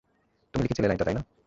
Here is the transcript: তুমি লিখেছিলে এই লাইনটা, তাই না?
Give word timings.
তুমি 0.53 0.61
লিখেছিলে 0.63 0.85
এই 0.85 0.89
লাইনটা, 0.89 1.05
তাই 1.05 1.15
না? 1.15 1.23